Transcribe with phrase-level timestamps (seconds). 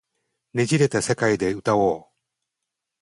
[0.55, 2.05] 捻れた世界で歌おう